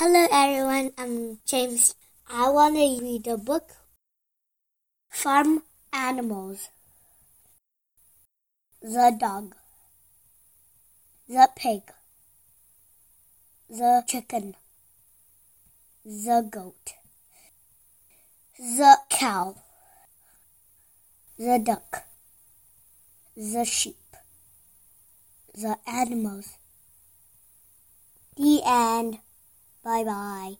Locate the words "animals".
5.92-6.70, 25.86-26.56